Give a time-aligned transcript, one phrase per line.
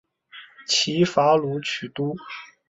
[0.67, 2.15] 齐伐鲁取都。